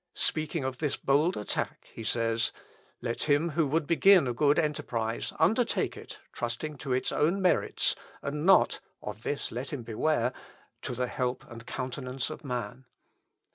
[0.15, 2.51] Speaking of this bold attack, he says,
[3.01, 7.95] "Let him who would begin a good enterprise undertake it, trusting to its own merits,
[8.23, 10.33] and not (of this let him beware)
[10.81, 12.85] to the help and countenance of man.